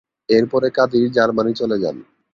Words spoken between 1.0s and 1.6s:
Germany